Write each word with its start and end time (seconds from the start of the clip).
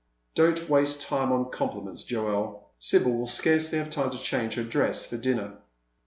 "Don't 0.33 0.67
waste 0.67 1.03
time 1.03 1.31
on 1.31 1.51
compliments, 1.51 2.03
Joel; 2.03 2.71
Sibyl 2.79 3.15
will 3.19 3.27
scarcely 3.27 3.77
have 3.77 3.91
time 3.91 4.09
to 4.09 4.17
change 4.17 4.55
her 4.55 4.63
dress 4.63 5.05
for 5.05 5.17
dinner." 5.17 5.59